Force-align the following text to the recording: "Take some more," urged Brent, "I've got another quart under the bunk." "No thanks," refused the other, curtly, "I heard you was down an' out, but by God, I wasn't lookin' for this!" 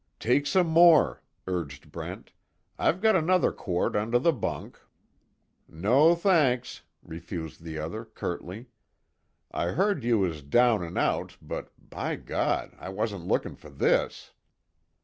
"Take 0.19 0.47
some 0.47 0.65
more," 0.65 1.21
urged 1.45 1.91
Brent, 1.91 2.33
"I've 2.79 3.01
got 3.01 3.15
another 3.15 3.51
quart 3.51 3.95
under 3.95 4.17
the 4.17 4.33
bunk." 4.33 4.79
"No 5.69 6.15
thanks," 6.15 6.81
refused 7.03 7.61
the 7.61 7.77
other, 7.77 8.05
curtly, 8.05 8.65
"I 9.51 9.65
heard 9.67 10.03
you 10.03 10.17
was 10.17 10.41
down 10.41 10.83
an' 10.83 10.97
out, 10.97 11.37
but 11.39 11.71
by 11.79 12.15
God, 12.15 12.73
I 12.79 12.89
wasn't 12.89 13.27
lookin' 13.27 13.55
for 13.55 13.69
this!" 13.69 14.31